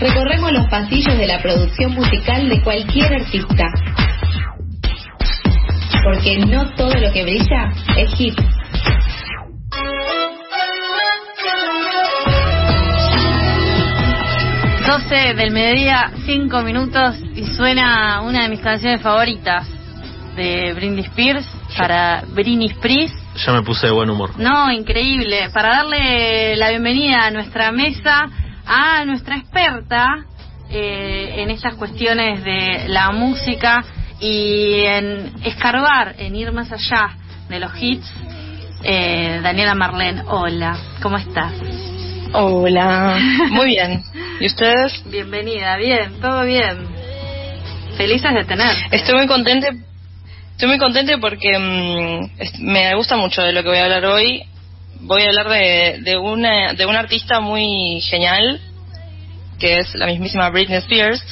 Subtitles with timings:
[0.00, 3.64] recorremos los pasillos de la producción musical de cualquier artista.
[6.02, 8.34] Porque no todo lo que brilla es hit.
[15.10, 19.66] del mediodía, 5 minutos y suena una de mis canciones favoritas
[20.36, 21.46] de Britney Spears
[21.76, 23.12] para Britney Spears.
[23.44, 24.38] Ya me puse de buen humor.
[24.38, 25.50] No, increíble.
[25.52, 28.28] Para darle la bienvenida a nuestra mesa
[28.70, 30.24] a nuestra experta
[30.70, 33.84] eh, en estas cuestiones de la música
[34.20, 37.16] y en escarbar, en ir más allá
[37.48, 38.06] de los hits.
[38.84, 41.52] Eh, Daniela Marlene, hola, ¿cómo estás?
[42.32, 43.18] Hola,
[43.50, 44.04] muy bien.
[44.38, 45.02] ¿Y ustedes?
[45.10, 46.86] Bienvenida, bien, todo bien.
[47.96, 48.72] Felices de tener.
[48.92, 49.68] Estoy muy contenta.
[50.52, 54.44] Estoy muy contenta porque mm, me gusta mucho de lo que voy a hablar hoy.
[55.02, 58.60] Voy a hablar de, de, una, de un artista muy genial,
[59.58, 61.24] que es la mismísima Britney Spears.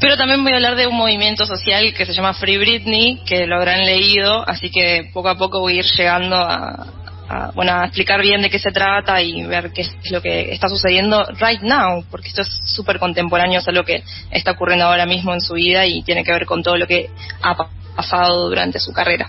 [0.00, 3.46] Pero también voy a hablar de un movimiento social que se llama Free Britney, que
[3.46, 6.86] lo habrán leído, así que poco a poco voy a ir llegando a,
[7.28, 10.52] a, bueno, a explicar bien de qué se trata y ver qué es lo que
[10.52, 15.06] está sucediendo right now, porque esto es súper contemporáneo, es algo que está ocurriendo ahora
[15.06, 17.10] mismo en su vida y tiene que ver con todo lo que
[17.42, 17.56] ha
[17.96, 19.28] pasado durante su carrera.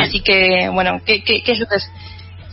[0.00, 1.76] Así que, bueno, ¿qué, qué, qué es lo que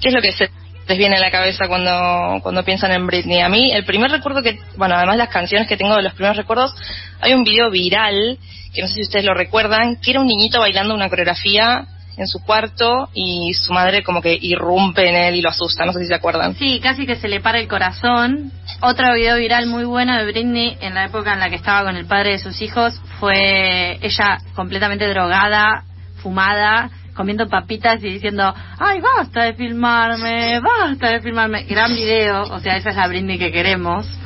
[0.02, 0.50] qué es lo que se
[0.88, 3.42] les viene a la cabeza cuando, cuando piensan en Britney?
[3.42, 6.38] A mí, el primer recuerdo que, bueno, además las canciones que tengo de los primeros
[6.38, 6.76] recuerdos,
[7.22, 8.38] hay un video viral,
[8.74, 12.28] que no sé si ustedes lo recuerdan, que era un niñito bailando una coreografía en
[12.28, 16.00] su cuarto y su madre como que irrumpe en él y lo asusta, no sé
[16.00, 16.56] si se acuerdan.
[16.56, 18.52] Sí, casi que se le para el corazón.
[18.82, 21.98] Otro video viral muy bueno de Britney en la época en la que estaba con
[21.98, 25.84] el padre de sus hijos fue ella completamente drogada,
[26.22, 31.64] fumada, comiendo papitas y diciendo, ay, basta de filmarme, basta de filmarme.
[31.64, 34.06] Gran video, o sea, esa es la Britney que queremos.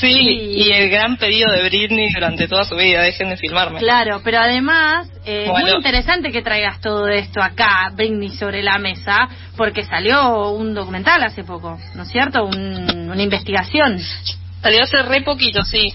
[0.00, 3.80] Sí, y el gran pedido de Britney durante toda su vida, dejen de filmarme.
[3.80, 9.28] Claro, pero además, eh, muy interesante que traigas todo esto acá, Britney, sobre la mesa,
[9.56, 12.44] porque salió un documental hace poco, ¿no es cierto?
[12.44, 13.98] una investigación.
[14.62, 15.92] Salió hace re poquito, sí.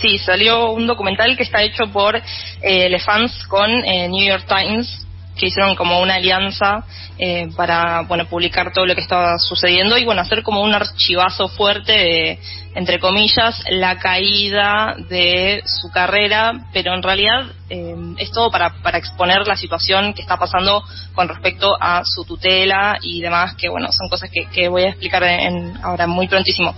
[0.00, 4.44] Sí, salió un documental que está hecho por eh, Le Fans con eh, New York
[4.46, 5.05] Times
[5.36, 6.84] que hicieron como una alianza
[7.18, 11.48] eh, para bueno publicar todo lo que estaba sucediendo y bueno hacer como un archivazo
[11.48, 12.38] fuerte de
[12.74, 18.98] entre comillas la caída de su carrera pero en realidad eh, es todo para para
[18.98, 20.82] exponer la situación que está pasando
[21.14, 24.88] con respecto a su tutela y demás que bueno son cosas que, que voy a
[24.88, 26.74] explicar en, ahora muy prontísimo.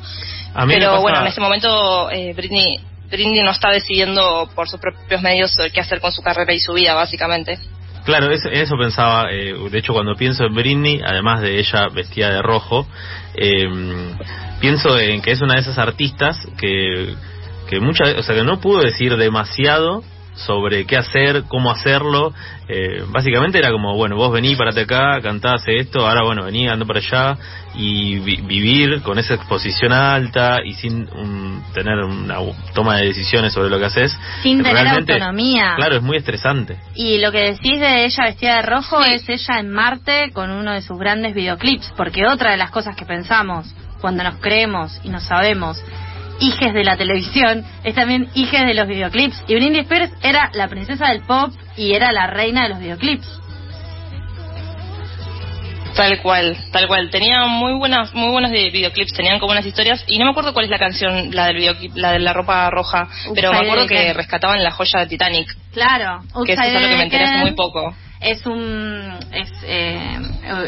[0.67, 2.81] Pero bueno en ese momento eh, Britney
[3.11, 6.73] Britney no está decidiendo por sus propios medios qué hacer con su carrera y su
[6.73, 7.59] vida básicamente
[8.09, 12.31] Claro, eso, eso pensaba, eh, de hecho cuando pienso en Britney, además de ella vestida
[12.31, 12.87] de rojo,
[13.35, 13.69] eh,
[14.63, 17.15] pienso en que es una de esas artistas que,
[17.69, 20.03] que muchas, o sea, que no pudo decir demasiado
[20.38, 22.32] sobre qué hacer, cómo hacerlo.
[22.69, 26.87] Eh, básicamente era como, bueno, vos vení, parate acá, cantás esto, ahora bueno, vení, ando
[26.87, 27.37] para allá
[27.75, 31.09] y vivir con esa exposición alta y sin
[31.72, 32.38] tener una
[32.75, 34.19] toma de decisiones sobre lo que haces.
[34.43, 35.75] Sin tener autonomía.
[35.77, 36.78] Claro, es muy estresante.
[36.94, 40.72] Y lo que decís de ella vestida de rojo es ella en Marte con uno
[40.72, 45.09] de sus grandes videoclips, porque otra de las cosas que pensamos cuando nos creemos y
[45.09, 45.82] nos sabemos
[46.41, 49.43] hijes de la televisión, es también hijes de los videoclips.
[49.47, 53.41] Y Britney Spears era la princesa del pop y era la reina de los videoclips.
[55.97, 57.10] Tal cual, tal cual.
[57.10, 60.66] Tenía muy buenas, muy buenos videoclips, tenían como unas historias y no me acuerdo cuál
[60.66, 64.12] es la canción, la del videoclip, la de la ropa roja, pero me acuerdo que
[64.15, 65.56] rescataban la joya de Titanic.
[65.72, 67.94] Claro, que eso es lo que me enteré muy poco.
[68.21, 70.19] Es un, es eh,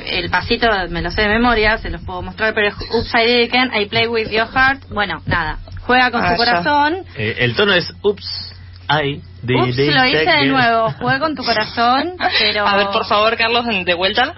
[0.07, 3.75] el pasito, me lo sé de memoria, se los puedo mostrar, pero es Upside Down,
[3.75, 4.85] I Play With Your Heart.
[4.91, 7.05] Bueno, nada, juega con su ah, corazón.
[7.17, 8.55] Eh, el tono es Ups,
[8.89, 12.67] I Ups, lo hice de nuevo, juega con tu corazón, pero...
[12.67, 14.33] A ver, por favor, Carlos, de vuelta.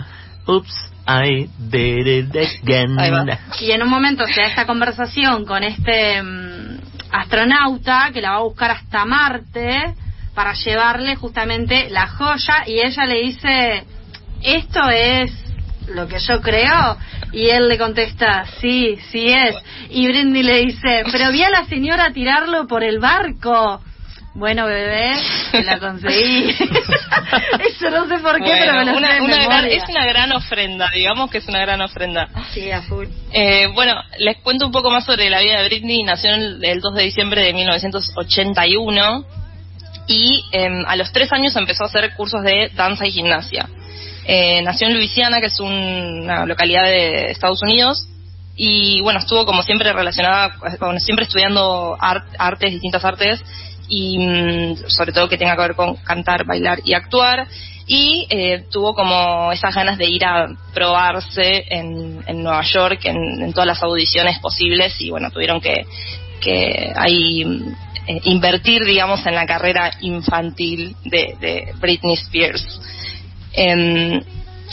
[0.46, 0.72] Ups,
[1.06, 2.96] I did it again.
[3.60, 6.78] Y en un momento se da esta conversación con este mm,
[7.10, 9.94] astronauta que la va a buscar hasta Marte
[10.34, 13.84] para llevarle justamente la joya y ella le dice,
[14.42, 15.30] esto es
[15.88, 16.96] lo que yo creo
[17.32, 19.56] y él le contesta, sí, sí es.
[19.90, 23.80] Y Brindy le dice, pero vi a la señora tirarlo por el barco.
[24.34, 25.12] Bueno, bebé,
[25.50, 26.50] te la conseguí.
[27.68, 31.30] Eso no sé por qué, pero me lo una, una Es una gran ofrenda, digamos
[31.30, 32.28] que es una gran ofrenda.
[32.52, 33.08] Sí, a full.
[33.30, 36.02] Eh, bueno, les cuento un poco más sobre la vida de Britney.
[36.02, 39.41] Nació el, el 2 de diciembre de 1981
[40.12, 43.68] y em, a los tres años empezó a hacer cursos de danza y gimnasia.
[44.26, 48.06] Eh, nació en Luisiana, que es una localidad de Estados Unidos,
[48.54, 53.42] y bueno, estuvo como siempre relacionada, bueno, siempre estudiando artes, distintas artes,
[53.88, 57.48] y mm, sobre todo que tenga que ver con cantar, bailar y actuar
[57.86, 63.52] y eh, tuvo como esas ganas de ir a probarse en, en Nueva York en,
[63.52, 65.84] todas las audiciones posibles y bueno tuvieron que
[66.42, 67.42] que ahí
[68.06, 72.80] eh, invertir digamos en la carrera infantil de, de Britney Spears.
[73.54, 74.20] Em,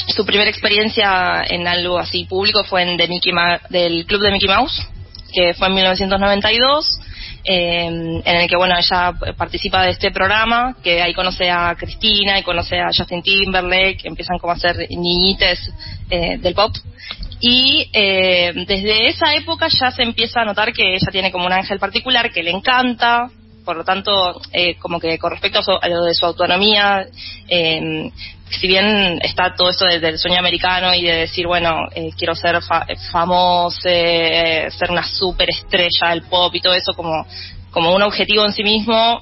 [0.07, 3.33] su primera experiencia en algo así público fue en Mickey
[3.69, 4.87] del club de Mickey Mouse
[5.31, 6.99] que fue en 1992
[7.43, 12.39] eh, en el que bueno ella participa de este programa que ahí conoce a Cristina
[12.39, 15.71] y conoce a Justin Timberlake empiezan como a ser niñites
[16.09, 16.73] eh, del pop
[17.39, 21.53] y eh, desde esa época ya se empieza a notar que ella tiene como un
[21.53, 23.29] ángel particular que le encanta.
[23.65, 24.41] Por lo tanto,
[24.79, 27.05] como que con respecto a, lo de su autonomía,
[27.47, 31.81] si bien está todo esto del sueño americano y de decir, bueno,
[32.17, 32.59] quiero ser
[33.11, 37.27] famoso, ser una superestrella del pop y todo eso como
[37.71, 39.21] como un objetivo en sí mismo,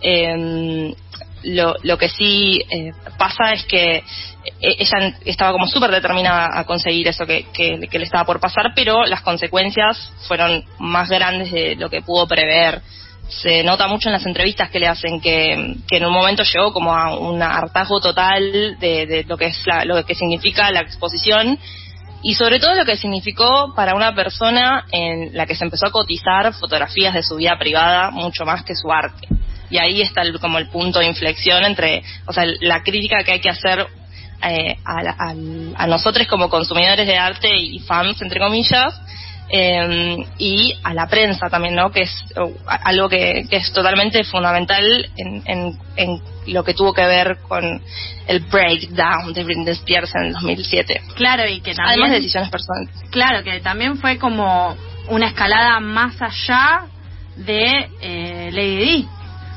[0.00, 0.94] eh,
[1.44, 4.02] lo, lo, que sí eh, pasa es que
[4.60, 9.04] ella estaba como súper determinada a conseguir eso que, que, le estaba por pasar, pero
[9.04, 12.82] las consecuencias fueron más grandes de lo que pudo prever.
[13.28, 16.94] Se nota mucho en las entrevistas que le hacen que, en un momento llegó como
[16.94, 21.58] a un hartazgo total de, de lo que es la, lo que significa la exposición
[22.24, 25.92] y sobre todo lo que significó para una persona en la que se empezó a
[25.92, 29.28] cotizar fotografías de su vida privada mucho más que su arte.
[29.68, 33.40] Y ahí está como el punto de inflexión entre, o sea, la crítica que hay
[33.40, 33.86] que hacer
[34.42, 39.00] eh, a, nosotros como consumidores de arte y fans, entre comillas,
[39.48, 41.90] eh, y a la prensa también, ¿no?
[41.90, 47.38] Que es uh, algo que, es totalmente fundamental en, en, lo que tuvo que ver
[47.48, 47.80] con
[48.26, 51.00] el breakdown de Britney Spears en el 2007.
[51.14, 51.88] Claro, y que también...
[51.88, 52.90] Además de decisiones personales.
[53.10, 54.76] Claro, que también fue como
[55.08, 56.86] una escalada más allá
[57.36, 59.08] de eh, Lady Di.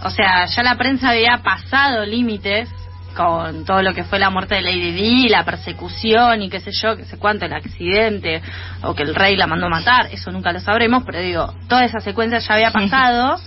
[0.04, 2.70] O sea, ya la prensa había pasado límites
[3.18, 6.72] con todo lo que fue la muerte de Lady Di, la persecución y qué sé
[6.72, 8.44] yo, qué sé cuánto, el accidente,
[8.84, 12.00] o que el rey la mandó matar, eso nunca lo sabremos, pero digo, toda esa
[12.00, 13.40] secuencia ya había pasado.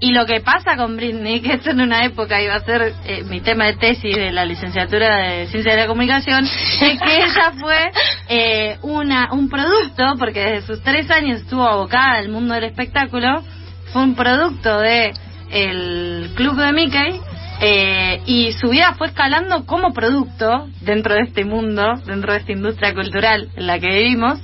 [0.00, 3.22] Y lo que pasa con Britney, que esto en una época iba a ser eh,
[3.22, 7.52] mi tema de tesis de la licenciatura de Ciencia de la Comunicación, es que ella
[7.60, 7.92] fue
[8.28, 13.44] eh, una, un producto, porque desde sus tres años estuvo abocada al mundo del espectáculo,
[13.92, 15.12] fue un producto de
[15.52, 17.20] el club de Mickey,
[17.64, 22.50] eh, y su vida fue escalando como producto dentro de este mundo, dentro de esta
[22.50, 24.40] industria cultural en la que vivimos,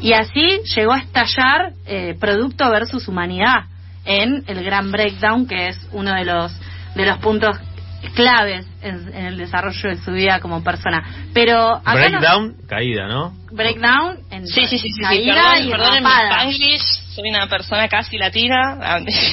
[0.00, 3.66] y así llegó a estallar eh, producto versus humanidad
[4.06, 6.58] en el gran breakdown, que es uno de los
[6.94, 7.58] de los puntos
[8.14, 11.28] claves en, el desarrollo de su vida como persona.
[11.34, 13.34] Pero breakdown, caída, ¿no?
[13.52, 18.78] Breakdown en sí, sí, sí, sí, caída y perdón, en soy una persona casi latina.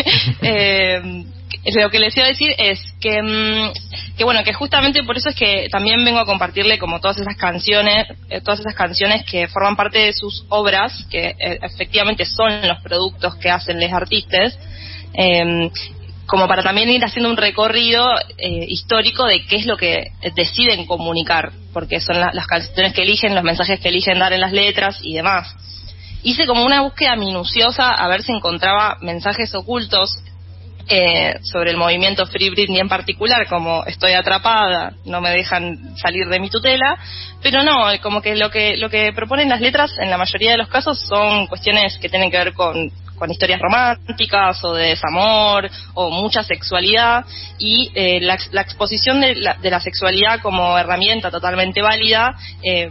[0.42, 1.24] eh,
[1.66, 5.30] lo que les iba a decir es que, mm, que bueno, que justamente por eso
[5.30, 9.48] es que también vengo a compartirle como todas esas canciones, eh, todas esas canciones que
[9.48, 14.58] forman parte de sus obras, que eh, efectivamente son los productos que hacen los artistas,
[15.14, 15.70] em,
[16.26, 18.08] como para también ir haciendo un recorrido
[18.38, 23.34] eh, histórico de qué es lo que deciden comunicar, porque son las canciones que eligen,
[23.34, 25.56] los mensajes que eligen dar en las letras y demás.
[26.22, 30.12] Hice como una búsqueda minuciosa a ver si encontraba mensajes ocultos
[30.90, 36.28] eh, sobre el movimiento Free Britney en particular, como estoy atrapada, no me dejan salir
[36.28, 36.98] de mi tutela,
[37.44, 40.58] pero no, como que lo que lo que proponen las letras en la mayoría de
[40.58, 45.70] los casos son cuestiones que tienen que ver con, con historias románticas o de desamor
[45.94, 47.26] o mucha sexualidad
[47.60, 52.90] y eh, la, la, exposición de la, de la, sexualidad como herramienta totalmente válida eh,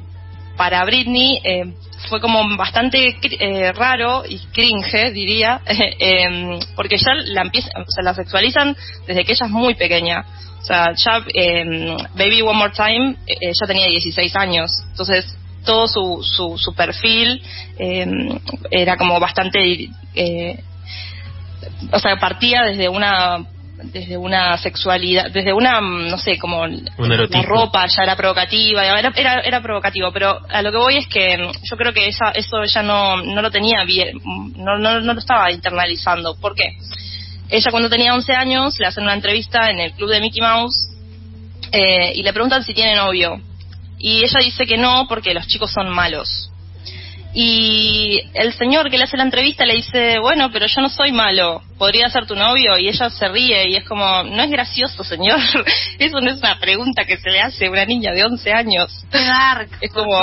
[0.57, 1.75] para Britney eh,
[2.09, 8.77] fue como bastante eh, raro y cringe, diría, eh, porque ya la sea, la sexualizan
[9.07, 10.25] desde que ella es muy pequeña.
[10.61, 15.87] O sea, ya em, Baby One More Time eh, ya tenía 16 años, entonces todo
[15.87, 17.43] su, su, su perfil
[17.79, 18.39] em,
[18.71, 20.63] era como bastante, eh,
[21.93, 23.45] o sea, partía desde una
[23.85, 29.41] desde una sexualidad, desde una, no sé, como la ropa ya era provocativa, era, era,
[29.41, 32.83] era, provocativo, pero a lo que voy es que yo creo que esa, eso ella
[32.83, 34.19] no, no lo tenía bien,
[34.57, 36.37] no, no, no lo estaba internalizando.
[36.41, 36.77] ¿Por qué?
[37.49, 40.89] Ella cuando tenía 11 años le hacen una entrevista en el club de Mickey Mouse
[41.73, 43.41] eh, y le preguntan si tiene novio.
[43.99, 46.51] Y ella dice que no porque los chicos son malos.
[47.41, 51.13] Y el señor que le hace la entrevista le dice, bueno, pero yo no soy
[51.13, 52.77] malo, podría ser tu novio.
[52.79, 55.39] Y ella se ríe y es como, no es gracioso, señor.
[56.01, 59.05] Eso no es una pregunta que se le hace a una niña de 11 años.
[59.13, 60.19] Dark, es como,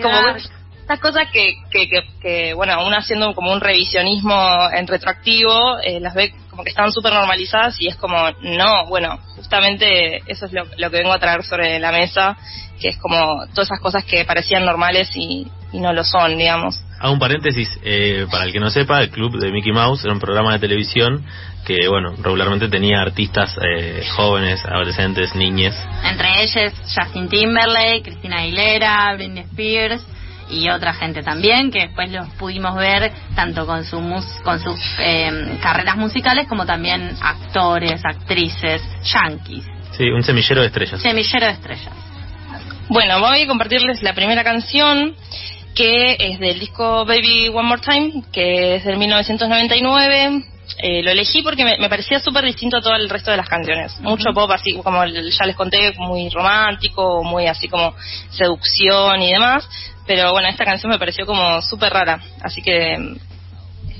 [0.00, 0.36] como
[0.80, 1.88] estas cosas que, que,
[2.22, 6.92] que, bueno, aún haciendo como un revisionismo en retroactivo, eh, las ve como que están
[6.92, 11.18] súper normalizadas y es como, no, bueno, justamente eso es lo, lo, que vengo a
[11.18, 12.36] traer sobre la mesa,
[12.80, 16.82] que es como todas esas cosas que parecían normales y, y no lo son, digamos.
[16.98, 20.12] Hago un paréntesis, eh, para el que no sepa, el Club de Mickey Mouse era
[20.12, 21.24] un programa de televisión
[21.64, 25.74] que, bueno, regularmente tenía artistas eh, jóvenes, adolescentes, niñes.
[26.04, 30.04] Entre ellos Justin Timberlake, Cristina Aguilera, Britney Spears
[30.50, 33.98] y otra gente también, que después los pudimos ver tanto con, su
[34.42, 39.64] con sus eh, carreras musicales como también actores, actrices, yankees.
[39.92, 41.00] Sí, un semillero de estrellas.
[41.00, 42.09] Semillero de estrellas.
[42.90, 45.14] Bueno, voy a compartirles la primera canción
[45.76, 50.42] que es del disco Baby One More Time, que es del 1999.
[50.78, 53.96] Eh, lo elegí porque me, parecía súper distinto a todo el resto de las canciones.
[54.00, 57.94] Mucho pop, así como ya les conté, muy romántico, muy así como
[58.30, 59.68] seducción y demás.
[60.04, 63.16] Pero bueno, esta canción me pareció como súper rara, así que mm,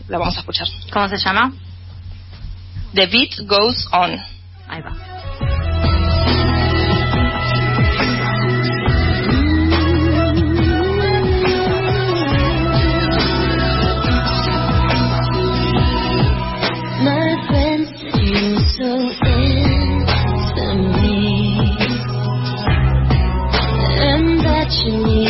[0.09, 0.67] la vamos a escuchar.
[0.93, 1.53] ¿Cómo se llama?
[2.93, 4.21] The Beat Goes On.
[4.67, 5.10] Ahí va.
[24.71, 25.30] 是你。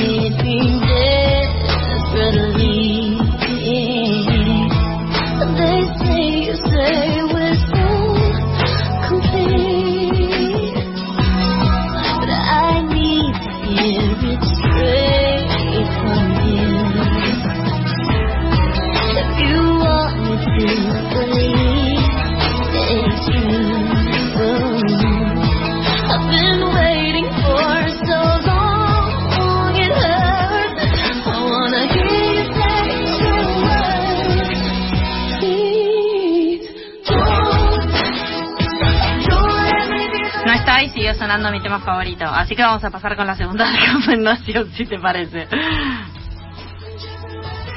[41.31, 42.25] Sonando mi tema favorito.
[42.25, 45.47] Así que vamos a pasar con la segunda recomendación, si te parece.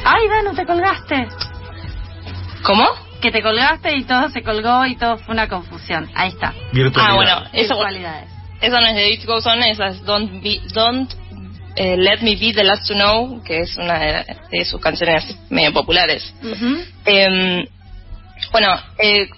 [0.05, 1.27] ¡Ay, no te colgaste!
[2.63, 2.83] ¿Cómo?
[3.21, 6.09] Que te colgaste y todo se colgó y todo fue una confusión.
[6.15, 6.51] Ahí está.
[6.95, 7.75] Ah, bueno, eso,
[8.59, 11.13] eso no es de It Goes On, esa es Don't, be, don't
[11.75, 15.71] eh, Let Me Be the Last to Know, que es una de, sus canciones medio
[15.73, 16.33] populares.
[17.05, 17.65] Em,
[18.51, 19.29] bueno, eh,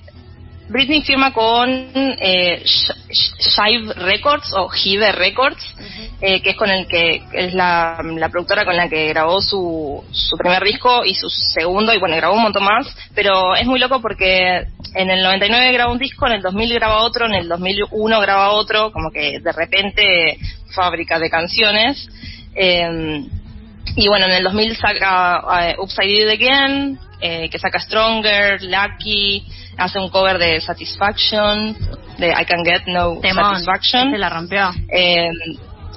[0.68, 5.76] Britney firma con eh, Shive Records o Hive Records,
[6.22, 7.98] eh, que es con el que es la,
[8.32, 12.36] productora con la que grabó su, su primer disco y su segundo, y bueno, grabó
[12.36, 16.34] un montón más, pero es muy loco porque en el 99 graba un disco, en
[16.34, 20.38] el 2000 graba otro, en el 2001 graba otro, como que de repente
[20.74, 22.10] fábrica de canciones.
[22.56, 23.24] Eh,
[23.98, 29.46] y bueno, en el 2000 saca uh, Upside Down Again, eh, que saca Stronger, Lucky,
[29.78, 31.76] hace un cover de Satisfaction,
[32.18, 34.12] de I Can Get No Satisfaction.
[34.12, 34.70] Se la rompió.
[34.90, 35.30] Eh,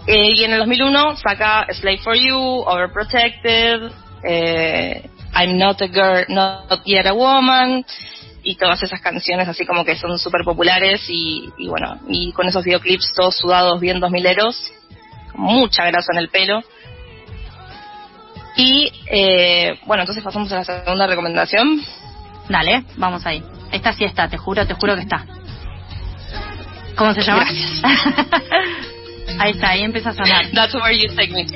[0.07, 3.93] eh, y en el 2001 saca Slave for You, Overprotected,
[4.25, 7.85] eh, I'm Not a Girl, Not Yet a Woman,
[8.43, 12.47] y todas esas canciones así como que son súper populares y, y, bueno, y con
[12.47, 14.73] esos videoclips todos sudados bien dos mileros,
[15.35, 16.63] mucha grasa en el pelo.
[18.57, 21.81] Y eh, bueno, entonces pasamos a la segunda recomendación.
[22.49, 23.43] Dale, vamos ahí.
[23.73, 25.25] Esta sí está, te juro, te juro que está.
[26.97, 27.45] ¿Cómo se llama?
[27.45, 27.83] Gracias.
[29.39, 30.51] ahí está, ahí empieza a sonar.
[30.53, 31.47] That's where you take me.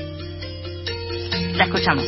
[1.57, 2.05] La escuchamos.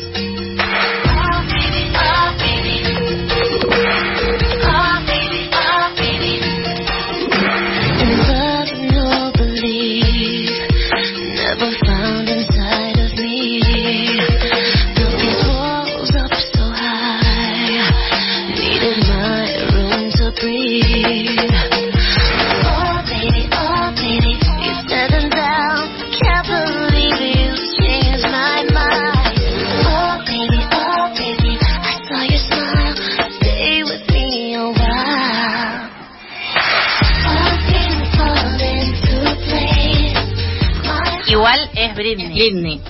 [42.15, 42.81] Britney.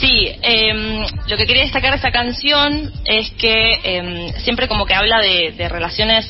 [0.00, 4.94] Sí, em, lo que quería destacar de esta canción es que em, siempre como que
[4.94, 6.28] habla de, relaciones,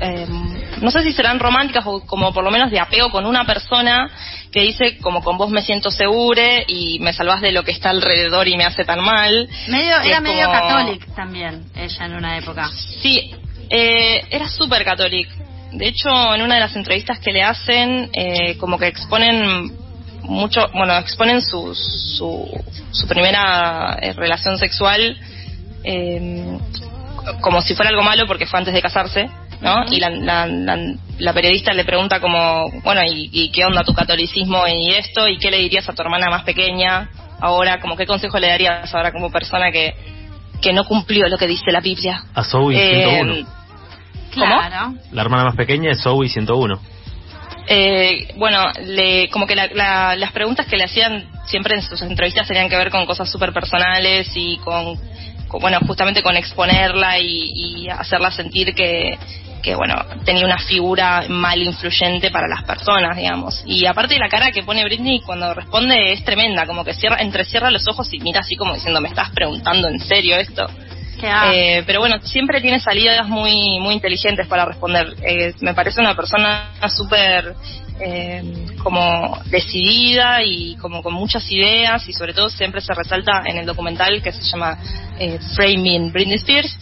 [0.00, 3.44] em, no sé si serán románticas o como por lo menos de apego con una
[3.44, 4.08] persona
[4.52, 7.90] que dice como con vos me siento segure y me salvas de lo que está
[7.90, 9.48] alrededor y me hace tan mal.
[9.66, 12.70] Medio, era medio católica también ella en una época.
[13.00, 13.32] Sí,
[13.68, 15.34] eh, era súper católica.
[15.72, 19.72] De hecho, en una de las entrevistas que le hacen, eh, como que exponen
[20.22, 22.48] mucho, bueno, exponen su, su,
[22.90, 25.16] su primera eh, relación sexual
[25.84, 26.58] eh,
[27.40, 29.28] como si fuera algo malo porque fue antes de casarse,
[29.60, 29.84] ¿no?
[29.90, 30.46] Y la, la,
[31.18, 35.28] la, periodista le pregunta como, bueno, ¿y, ¿y, qué onda tu catolicismo y esto?
[35.28, 37.08] ¿Y qué le dirías a tu hermana más pequeña
[37.40, 37.80] ahora?
[37.80, 39.94] Como qué consejo le darías ahora como persona que,
[40.60, 42.24] que no cumplió lo que dice la Biblia?
[42.34, 43.46] A Zoe 101.
[44.34, 44.46] ¿Cómo?
[44.46, 44.94] Claro.
[45.12, 46.80] La hermana más pequeña es Zoe 101.
[47.66, 52.02] Eh, bueno, le, como que la, la, las preguntas que le hacían siempre en sus
[52.02, 54.98] entrevistas tenían que ver con cosas súper personales y con,
[55.60, 59.18] bueno, justamente con exponerla y, y hacerla sentir que,
[59.62, 63.62] que, bueno, tenía una figura mal influyente para las personas, digamos.
[63.64, 67.70] Y aparte la cara que pone Britney cuando responde es tremenda, como que cierra, entrecierra
[67.70, 70.66] los ojos y mira así como diciendo, ¿me estás preguntando en serio esto?
[71.22, 75.14] Eh, pero bueno, siempre tiene salidas muy muy inteligentes para responder.
[75.22, 77.54] Eh, me parece una persona súper
[78.00, 78.42] eh,
[78.82, 83.66] como decidida y como con muchas ideas y sobre todo siempre se resalta en el
[83.66, 84.78] documental que se llama
[85.18, 86.76] eh, Framing Britney Spears,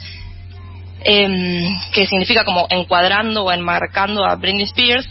[1.04, 5.06] em, que significa como encuadrando o enmarcando a Britney Spears.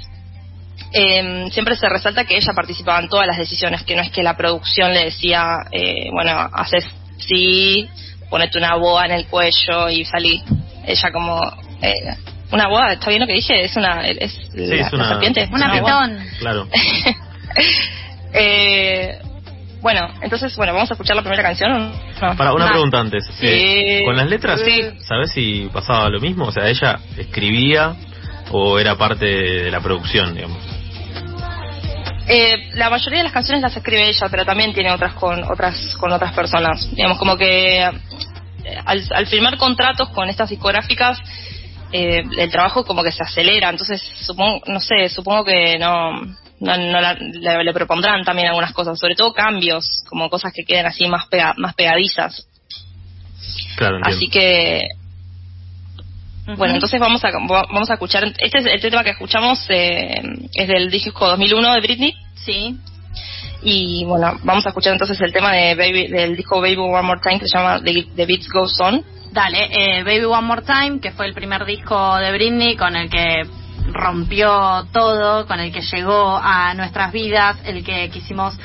[0.91, 4.23] Eh, siempre se resalta que ella participaba en todas las decisiones, que no es que
[4.23, 6.85] la producción le decía, eh, bueno, haces
[7.17, 7.87] sí,
[8.29, 10.43] ponete una boa en el cuello y salí.
[10.85, 11.39] Ella como
[11.81, 11.93] eh,
[12.51, 13.63] una boa, ¿está bien lo que dije?
[13.63, 15.49] Es una es, Sí, la, es una- la serpiente.
[15.51, 16.01] Una boa.
[16.07, 16.25] pitón.
[16.39, 16.67] Claro.
[18.33, 19.19] eh,
[19.81, 21.71] bueno, entonces, bueno, vamos a escuchar la primera canción.
[21.71, 22.35] ¿o no?
[22.35, 22.71] Para una Va.
[22.71, 23.25] pregunta antes.
[23.39, 23.47] Sí.
[23.47, 24.81] Eh, con las letras, Sí.
[25.07, 26.45] ¿sabes si pasaba lo mismo?
[26.45, 27.95] O sea, ella escribía
[28.51, 30.57] o era parte de la producción, digamos.
[32.31, 35.95] Eh, la mayoría de las canciones las escribe ella, pero también tiene otras con otras
[35.97, 36.87] con otras personas.
[36.95, 37.91] Digamos como que eh,
[38.85, 41.17] al, al firmar contratos con estas discográficas
[41.91, 43.69] eh, el trabajo como que se acelera.
[43.69, 46.21] Entonces supongo, no sé, supongo que no
[46.61, 50.65] no, no la- le, le propondrán también algunas cosas, sobre todo cambios, como cosas que
[50.65, 52.45] queden así más pega- más pegadizas.
[53.77, 53.99] Claro.
[54.03, 54.83] Así que
[56.57, 60.21] bueno, entonces vamos a vamos a escuchar este es este tema que escuchamos eh,
[60.53, 62.13] es del disco 2001 de Britney.
[62.35, 62.77] Sí.
[63.61, 67.19] Y bueno, vamos a escuchar entonces el tema de Baby, del disco Baby One More
[67.21, 69.03] Time que se llama The, The Beats Goes On.
[69.31, 73.09] Dale, eh, Baby One More Time, que fue el primer disco de Britney con el
[73.09, 73.43] que
[73.91, 78.57] rompió todo, con el que llegó a nuestras vidas, el que quisimos,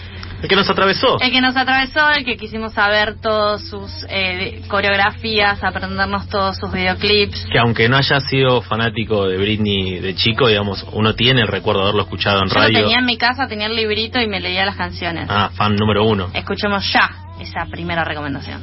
[0.45, 1.19] ¿El que nos atravesó?
[1.23, 6.71] el que nos atravesó, el que quisimos saber todas sus eh, coreografías, aprendernos todos sus
[6.71, 7.47] videoclips.
[7.51, 11.81] Que aunque no haya sido fanático de Britney de chico, digamos, uno tiene el recuerdo
[11.81, 12.79] de haberlo escuchado en Yo lo radio.
[12.79, 15.29] tenía en mi casa, tenía el librito y me leía las canciones.
[15.31, 16.29] Ah, fan número uno.
[16.35, 18.61] Escuchemos ya esa primera recomendación.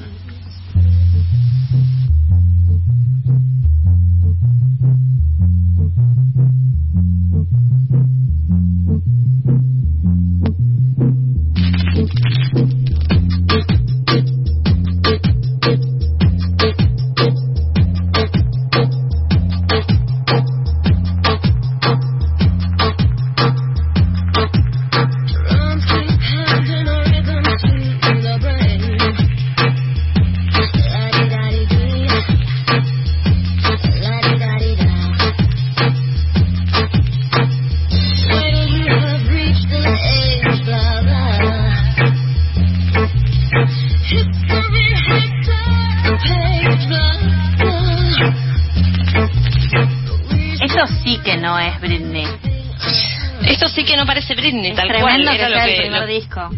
[53.62, 55.24] Esto sí que no parece Britney, tal cual.
[55.30, 56.50] Que Era lo sea el que, primer lo- disco.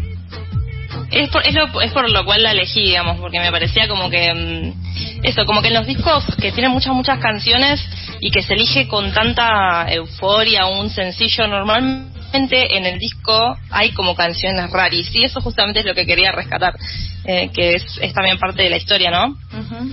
[1.10, 4.08] es, por, es, lo- es por lo cual la elegí, digamos, porque me parecía como
[4.08, 4.32] que.
[4.32, 7.86] mm, eso, como que en los discos que tienen muchas, muchas canciones
[8.20, 14.14] y que se elige con tanta euforia un sencillo, normalmente en el disco hay como
[14.14, 15.14] canciones raris.
[15.14, 16.74] Y eso justamente es lo que quería rescatar,
[17.26, 19.26] eh, que es, es también parte de la historia, ¿no?
[19.26, 19.92] Ujú.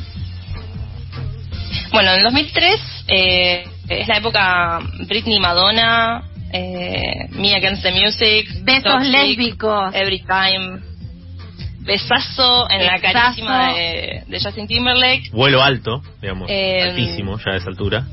[1.91, 2.75] Bueno, en el 2003
[3.09, 9.93] eh, es la época Britney Madonna, eh, Me Against the Music, Besos Toxic, lésbicos.
[9.95, 10.79] Every Time,
[11.79, 15.29] besazo en la carísima de, de Justin Timberlake.
[15.31, 18.05] Vuelo alto, digamos, Eh, altísimo ya a esa altura.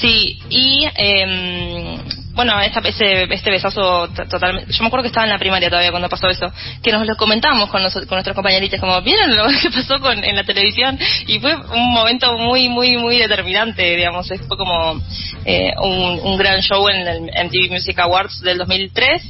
[0.00, 1.98] Sí, y eh,
[2.34, 4.72] bueno, esta, ese, este besazo totalmente.
[4.72, 7.16] Yo me acuerdo que estaba en la primaria todavía cuando pasó eso, que nos lo
[7.16, 10.98] comentamos con, los- con nuestros compañeritos, como, ¿vieron lo que pasó con, en la televisión?
[11.26, 14.26] Y fue un momento muy, muy, muy determinante, digamos.
[14.28, 15.00] Fue como
[15.44, 19.22] eh, un, un gran show en el MTV Music Awards del 2003.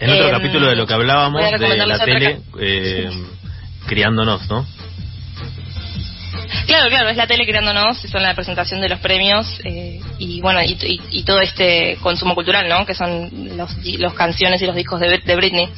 [0.00, 3.10] En otro Eh, capítulo de lo que hablábamos de la tele, eh,
[3.86, 4.66] criándonos, ¿no?
[6.66, 10.60] Claro, claro, es la tele creándonos, son la presentación de los premios eh, y bueno,
[10.62, 12.84] y, todo este consumo cultural, ¿no?
[12.84, 15.68] Que son los, los canciones y los discos de, de Britney.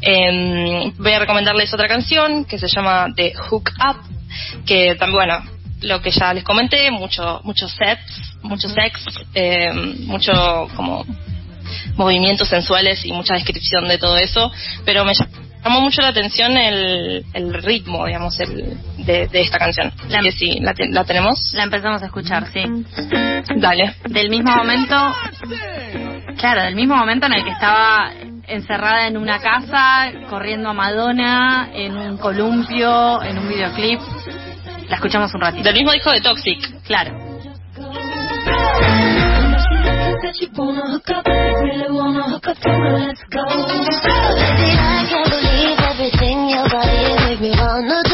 [0.00, 3.96] Em, voy a recomendarles otra canción que se llama The Hook Up,
[4.66, 5.44] que también, bueno,
[5.82, 11.04] lo que ya les comenté, mucho, mucho sets, mucho sex, em, mucho como
[11.96, 14.50] movimientos sensuales y mucha descripción de todo eso,
[14.84, 15.14] pero me
[15.64, 19.92] llamó mucho la atención el, el ritmo, digamos, el, de, esta canción.
[20.08, 21.52] La, que sí, la, la, tenemos.
[21.54, 22.62] La empezamos a escuchar, sí.
[23.56, 23.94] Dale.
[24.08, 24.96] Del mismo momento,
[26.36, 28.10] claro, del mismo momento en el que estaba
[28.46, 34.00] encerrada en una casa, corriendo a Madonna, en un columpio, en un videoclip.
[34.88, 35.62] La escuchamos un ratito.
[35.62, 36.82] Del mismo disco de Toxic.
[36.82, 37.21] Claro.
[40.40, 41.26] you wanna hook up.
[41.26, 43.44] Really wanna hook up, let's go.
[43.44, 48.11] Baby, I can't believe everything your body make me wanna do.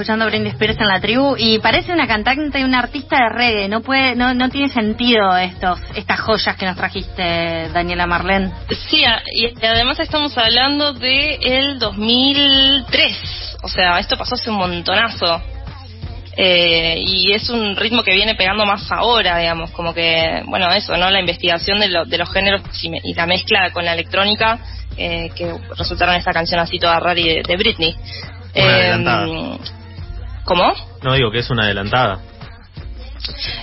[0.00, 3.68] Escuchando Britney Spears en la tribu y parece una cantante y una artista de reggae.
[3.68, 8.50] No puede, no, no tiene sentido estos, estas joyas que nos trajiste, Daniela Marlene.
[8.88, 13.58] Sí, y además estamos hablando de el 2003.
[13.62, 15.42] O sea, esto pasó hace un montonazo.
[16.34, 20.96] Eh, y es un ritmo que viene pegando más ahora, digamos, como que, bueno, eso,
[20.96, 21.10] ¿no?
[21.10, 24.60] La investigación de, de los géneros y, la mezcla con la electrónica
[24.96, 27.94] eh, que resultaron esta canción así toda rara de, de Britney.
[28.54, 28.96] Eh,
[30.50, 30.64] ¿Cómo?
[31.04, 32.18] No digo que es una adelantada.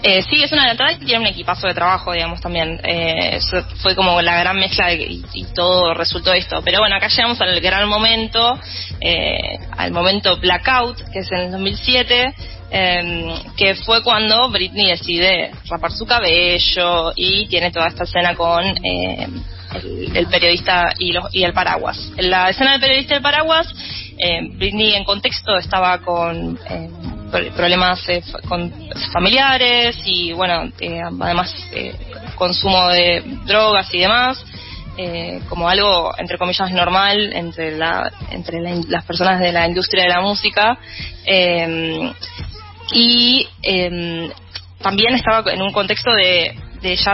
[0.03, 2.79] Eh, sí, es una adelantada y tiene un equipazo de trabajo, digamos, también.
[2.81, 3.41] Eh,
[3.81, 5.21] fue como la gran mezcla y,
[5.53, 6.61] todo resultó esto.
[6.63, 8.57] Pero bueno, acá llegamos al gran momento,
[9.01, 12.33] eh, al momento Blackout, que es en el 2007,
[12.71, 18.63] em, que fue cuando Britney decide rapar su cabello y tiene toda esta escena con
[19.73, 22.11] el, periodista y, los, y el paraguas.
[22.17, 23.67] En la escena del periodista y el paraguas
[24.17, 26.89] eh, Britney en contexto estaba con eh,
[27.55, 28.71] problemas eh, con
[29.11, 31.53] familiares y bueno, eh, además
[32.35, 34.43] consumo de drogas y demás.
[35.47, 40.21] como algo entre comillas normal entre la entre las personas de la industria de la
[40.21, 40.79] música
[42.91, 43.47] y
[44.81, 47.13] también estaba en un contexto de, de ya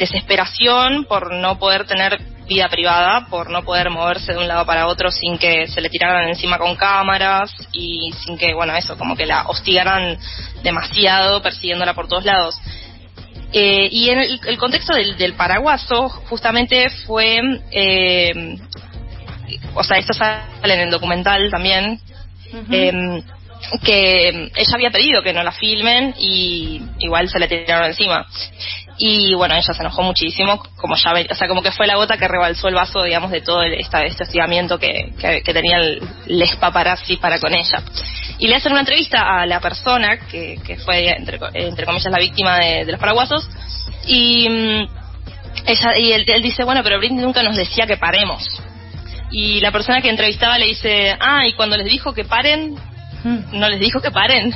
[0.00, 2.18] desesperación por no poder tener
[2.50, 5.88] vida privada por no poder moverse de un lado para otro sin que se le
[5.88, 10.18] tiraran encima con cámaras y sin que, bueno, eso, como que la hostigaran
[10.64, 12.60] demasiado persiguiéndola por todos lados.
[13.52, 18.56] Eh, y en el, contexto del, del, paraguaso, justamente fue, eh,
[19.74, 22.00] o sea, esto sale en el documental también,
[22.70, 23.22] em,
[23.84, 28.26] que ella había pedido que no la filmen y igual se le tiraron encima.
[29.02, 32.18] Y bueno, ella se enojó muchísimo, como ya o sea, como que fue la gota
[32.18, 36.54] que rebalsó el vaso, digamos, de todo esta, este hostigamiento que, que, tenía el les
[36.56, 37.82] paparazzi para con ella.
[38.38, 42.18] Y le hacen una entrevista a la persona que, que fue, entre, entre comillas, la
[42.18, 43.48] víctima de, los paraguasos.
[44.04, 44.88] Y, mm,
[45.64, 48.62] ella, y él, él dice, bueno, pero Britney nunca nos decía que paremos.
[49.30, 52.76] Y la persona que entrevistaba le dice, ah, y cuando les dijo que paren.
[53.52, 54.52] no les dijo que paren.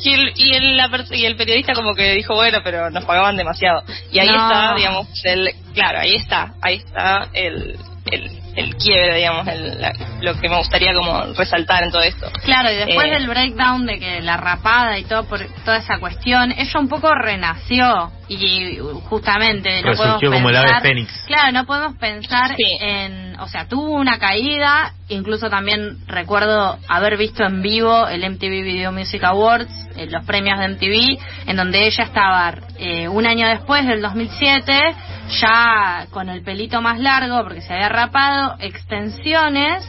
[0.00, 3.82] y, el, y, el, y el periodista como que dijo, bueno, pero nos pagaban demasiado.
[4.12, 7.78] Y ahí está, digamos, el, claro, ahí está, ahí está el,
[8.10, 9.78] el, el quiebre, digamos, el,
[10.20, 12.30] lo que me gustaría como resaltar en todo esto.
[12.44, 15.98] Claro, y después eh, del breakdown de que la rapada y todo por toda esa
[15.98, 21.12] cuestión, ella un poco renació y justamente no podemos como el ave fénix.
[21.26, 27.44] Claro, no podemos pensar en, o sea, tuvo una caída, incluso también recuerdo haber visto
[27.44, 32.04] en vivo el MTV Video Music Awards, eh, los premios de MTV, en donde ella
[32.04, 34.94] estaba eh, un año después del 2007,
[35.28, 39.88] ya con el pelito más largo porque se había rapado, extensiones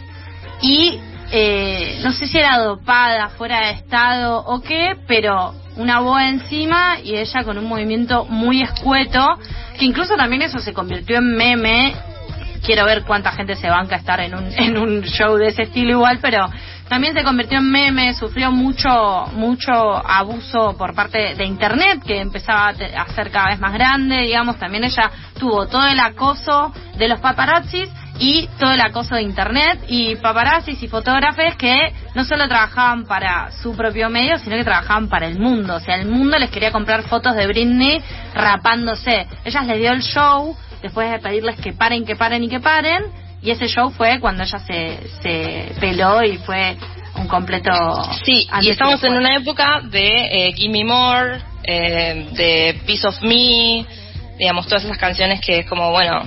[0.62, 1.00] y
[1.32, 7.00] eh, no sé si era dopada, fuera de estado o qué, pero una boa encima
[7.04, 9.38] y ella con un movimiento muy escueto,
[9.78, 11.96] que incluso también eso se convirtió en meme.
[12.66, 15.92] Quiero ver cuánta gente se banca estar en un, en un show de ese estilo
[15.92, 16.50] igual, pero
[16.90, 22.70] también se convirtió en meme, sufrió mucho, mucho abuso por parte de internet, que empezaba
[22.70, 27.20] a ser cada vez más grande, digamos, también ella tuvo todo el acoso de los
[27.20, 33.06] paparazzis y todo el acoso de internet y paparazzis y fotógrafos que no solo trabajaban
[33.06, 35.76] para su propio medio, sino que trabajaban para el mundo.
[35.76, 38.02] O sea, el mundo les quería comprar fotos de Britney
[38.34, 39.28] rapándose.
[39.46, 43.27] Ellas les dio el show después de pedirles que paren, que paren y que paren.
[43.48, 46.76] Y ese show fue cuando ella se, se peló y fue
[47.16, 47.72] un completo...
[48.26, 53.86] Sí, y estamos en una época de eh, Gimme More, eh, de Piece of Me,
[54.38, 56.26] digamos, todas esas canciones que es como, bueno,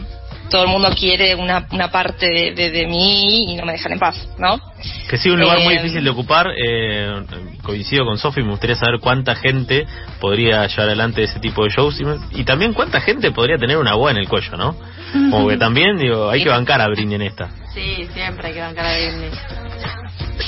[0.51, 3.99] todo el mundo quiere una, una parte de, de, mí y no me dejan en
[3.99, 4.61] paz, ¿no?
[5.09, 6.49] Que sí, un lugar muy eh, difícil de ocupar.
[6.57, 7.23] Eh,
[7.63, 9.87] coincido con Sofi, me gustaría saber cuánta gente
[10.21, 12.01] podría llevar adelante ese tipo de shows
[12.33, 14.77] y, también cuánta gente podría tener una boa en el cuello, ¿no?
[15.13, 17.49] Como que también, digo, hay que bancar a Britney en esta.
[17.73, 19.31] Sí, siempre hay que bancar a Britney.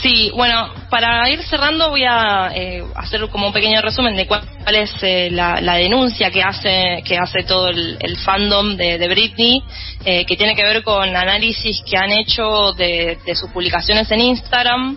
[0.01, 4.43] Sí, bueno, para ir cerrando voy a eh, hacer como un pequeño resumen de cuál
[4.75, 9.63] es eh, la, denuncia que hace que hace todo el, fandom de, Britney,
[10.05, 14.97] eh, que tiene que ver con análisis que han hecho de, sus publicaciones en Instagram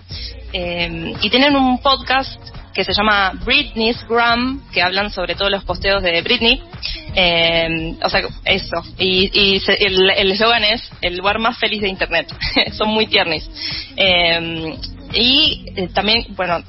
[0.52, 2.40] y tienen un podcast
[2.76, 6.62] que se llama Britney's Gram, que hablan sobre todos los posteos de Britney.
[8.02, 8.82] o sea, eso.
[8.98, 12.28] Y, y el eslogan es el lugar más feliz de Internet.
[12.72, 13.48] Son muy tiernis.
[13.96, 14.76] Eh,
[15.14, 16.62] y eh, también, bueno,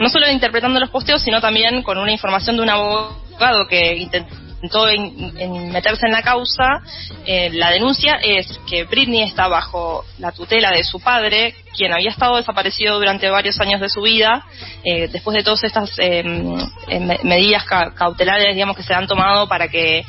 [0.00, 4.34] no solo interpretando los posteos, sino también con una información de un abogado que intentó
[4.62, 6.82] meterse en la causa.
[7.26, 12.10] Eh, la denuncia es que Britney está bajo la tutela de su padre, quien había
[12.10, 14.44] estado desaparecido durante varios años de su vida,
[14.84, 16.54] eh, después de todas estas em,
[16.88, 20.04] em, medidas cautelares, digamos, que se han tomado para que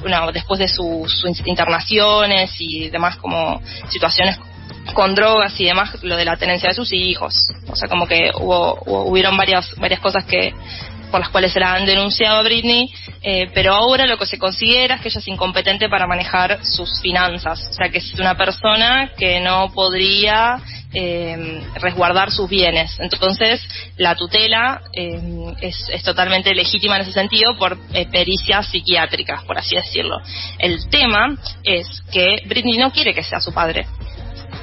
[0.00, 4.38] bueno, después de sus internaciones y demás como situaciones
[4.94, 7.34] con drogas y demás lo de la tenencia de sus hijos.
[7.68, 10.54] O sea, como que hubo, hubieron varias, varias cosas que
[11.10, 12.90] por las cuales se la han denunciado a Britney,
[13.22, 17.00] eh, pero ahora lo que se considera es que ella es incompetente para manejar sus
[17.00, 20.56] finanzas, o sea que es una persona que no podría
[20.92, 22.98] eh, resguardar sus bienes.
[23.00, 23.60] Entonces,
[23.96, 25.20] la tutela eh,
[25.60, 27.78] es, es, totalmente legítima en ese sentido por
[28.10, 30.18] pericias psiquiátricas, por así decirlo.
[30.58, 33.86] El tema es que Britney no quiere que sea su padre.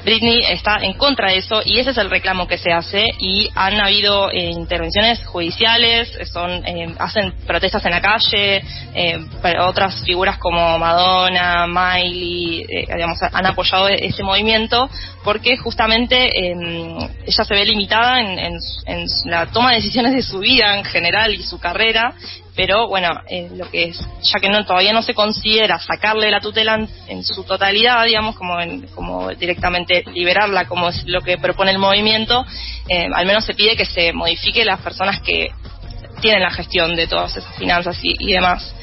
[0.05, 3.49] Britney está en contra de eso y ese es el reclamo que se hace y
[3.55, 8.63] han habido eh, intervenciones judiciales, son eh, hacen protestas en la calle,
[8.93, 9.19] eh,
[9.59, 14.87] otras figuras como Madonna, Miley, digamos, han apoyado ese movimiento
[15.23, 18.59] porque justamente em, ella se ve limitada en,
[19.25, 22.13] la toma de decisiones de su vida en general y su carrera
[22.55, 26.39] pero bueno, eh, lo que es, ya que no todavía no se considera sacarle la
[26.39, 28.55] tutela en, su totalidad, digamos, como,
[28.93, 32.45] como directamente liberarla, como es lo que propone el movimiento,
[32.89, 35.49] eh, al menos se pide que se modifique las personas que
[36.21, 38.75] tienen la gestión de todas esas finanzas y, y demás.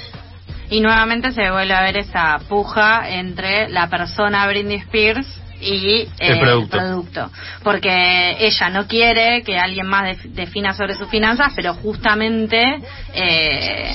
[0.70, 5.26] Y nuevamente se vuelve a ver esa puja entre la persona Britney Spears
[5.62, 7.30] y el, eh, producto.
[7.62, 12.78] Porque ella no quiere que alguien más defina sobre sus finanzas, pero justamente
[13.14, 13.94] eh,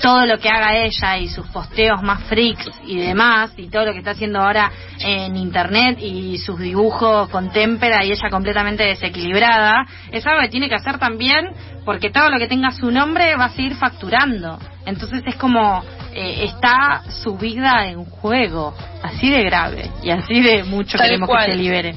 [0.00, 3.92] todo lo que haga ella y sus posteos más freaks y demás, y todo lo
[3.92, 4.70] que está haciendo ahora
[5.00, 10.68] en internet y sus dibujos con témpera y ella completamente desequilibrada, es algo que tiene
[10.68, 11.46] que hacer también
[11.84, 14.58] porque todo lo que tenga su nombre va a seguir facturando.
[14.84, 20.64] Entonces es como eh, está su vida en juego, así de grave y así de
[20.64, 21.94] mucho queremos que se libere.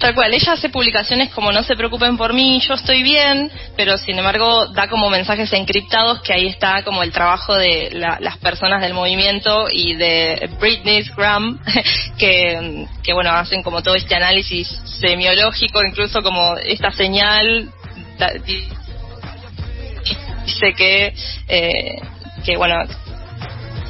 [0.00, 3.98] Tal cual, ella hace publicaciones como no se preocupen por mí, yo estoy bien, pero
[3.98, 8.80] sin embargo da como mensajes encriptados que ahí está como el trabajo de las personas
[8.80, 11.60] del movimiento y de Britney's Gram,
[12.18, 14.68] que, bueno, hacen como todo este análisis
[15.00, 17.68] semiológico, incluso como esta señal
[20.46, 21.14] dice que
[21.46, 21.96] eh,
[22.46, 22.76] que bueno,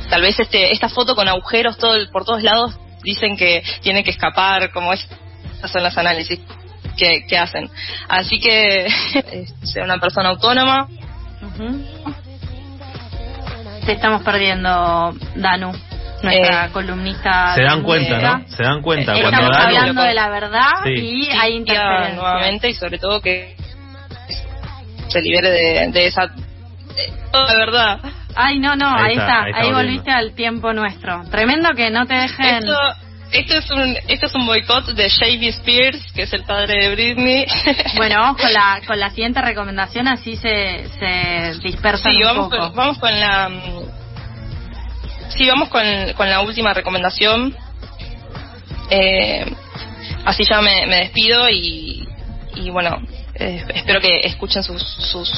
[0.09, 4.11] tal vez este esta foto con agujeros todo por todos lados dicen que tiene que
[4.11, 5.07] escapar, como es,
[5.69, 6.41] son los análisis
[6.97, 7.71] que, que hacen.
[8.09, 8.89] Así que
[9.63, 10.89] sea una persona autónoma.
[13.85, 15.73] Te estamos perdiendo, Danu
[16.23, 17.55] nuestra eh, columnista.
[17.55, 18.49] Se dan cuenta, ¿no?
[18.49, 19.15] Se dan cuenta.
[19.15, 22.15] Estamos cuando hablando de la verdad y hay interferencia.
[22.15, 23.57] Nuevamente y sobre todo que
[25.09, 26.27] se libere de, de esa...
[26.27, 27.99] De, verdad.
[28.37, 31.23] Ay, no, no, ahí, está, ahí, volviste al tiempo nuestro.
[31.31, 32.57] Tremendo que no te dejen...
[32.57, 32.77] Esto,
[33.33, 37.47] es un esto es un boicot de Jamie Spears, que es el padre de Britney.
[37.97, 42.59] Bueno, vamos con la, con la siguiente recomendación, así se, se dispersa un vamos poco.
[42.59, 43.51] Con, vamos con la
[45.37, 45.83] sí, vamos con,
[46.17, 47.55] con la última recomendación.
[48.91, 49.47] Eh,
[50.25, 52.09] así ya me, me despido y,
[52.57, 53.01] y bueno,
[53.35, 55.31] eh, espero que escuchen sus, sus,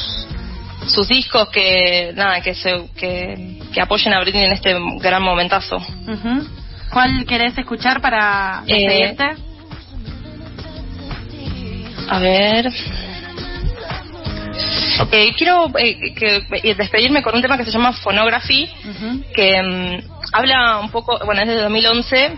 [0.87, 5.77] sus discos, que nada, que, se, que, que apoyen a Britney en este gran momentazo.
[5.77, 6.62] Ujú.
[6.93, 9.25] ¿Cuál querés escuchar para Eh, despedirte?
[12.09, 12.71] A ver.
[15.11, 18.69] Eh, quiero eh, que, eh, despedirme con un tema que se llama Phonography,
[19.35, 22.33] que mm, habla un poco, bueno, es de 2011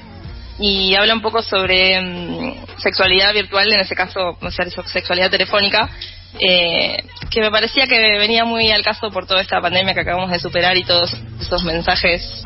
[0.60, 5.90] y habla un poco sobre mm, sexualidad virtual, en ese caso, o sea, sexualidad telefónica,
[6.38, 6.96] eh,
[7.30, 10.38] que me parecía que venía muy al caso por toda esta pandemia que acabamos de
[10.38, 12.44] superar y todos esos mensajes,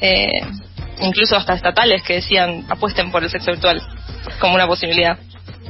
[0.00, 0.26] eh,
[1.02, 3.80] incluso hasta estatales, que decían apuesten por el sexo virtual
[4.40, 5.18] como una posibilidad.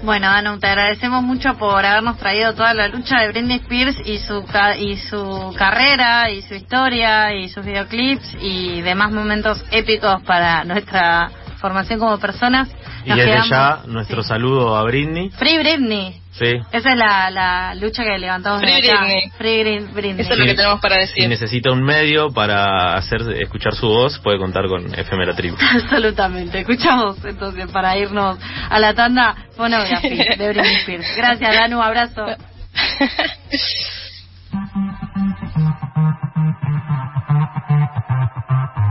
[0.03, 4.19] Bueno, Anu, te agradecemos mucho por habernos traído toda la lucha de Britney Spears y
[4.19, 10.21] su ca- y su carrera y su historia y sus videoclips y demás momentos épicos
[10.23, 12.69] para nuestra formación como personas.
[13.05, 14.29] Y desde quedamos- ya, nuestro sí.
[14.31, 15.31] saludo a Britney.
[15.31, 16.21] Free Britney.
[16.33, 16.47] Sí.
[16.73, 19.03] Esa es la, la lucha que levantamos Free de acá.
[19.03, 19.31] Britney.
[19.37, 20.21] Free Britney.
[20.23, 21.23] Eso es lo que tenemos para decir.
[21.23, 25.57] Si necesita un medio para hacer escuchar su voz, puede contar con FM La Tribu.
[25.75, 26.61] Absolutamente.
[26.61, 28.39] Escuchamos entonces para irnos
[28.71, 30.01] a la tanda Fonografía
[30.39, 31.07] de Britney Spears.
[31.17, 31.83] Gracias, Danu.
[31.83, 32.25] Abrazo.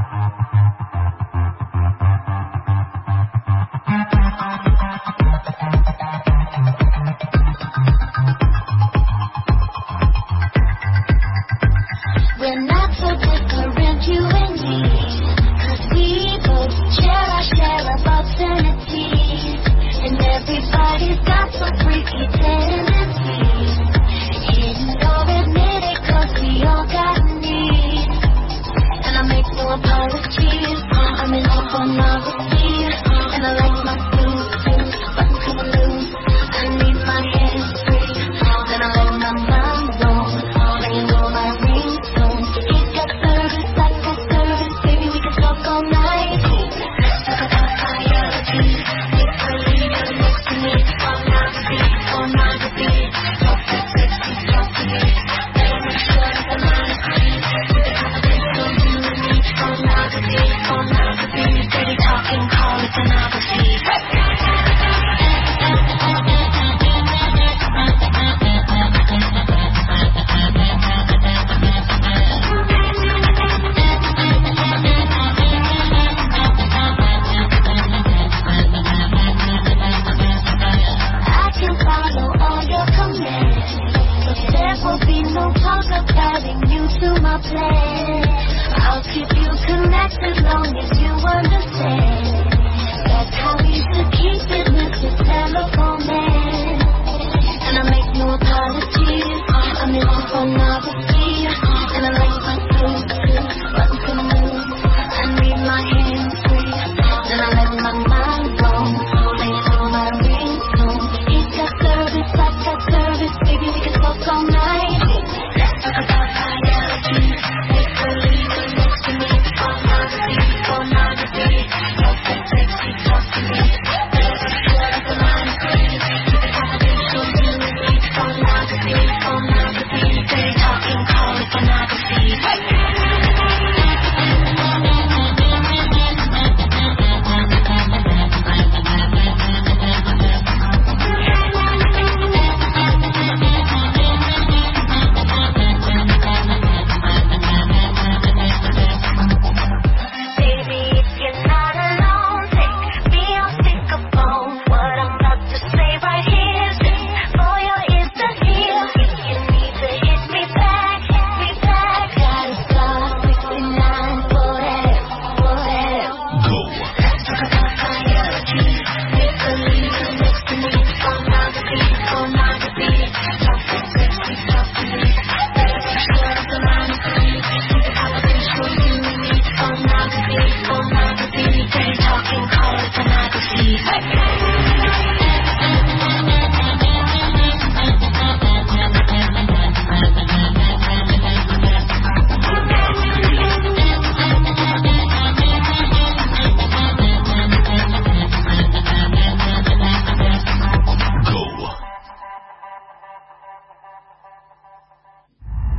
[12.41, 13.31] We're not so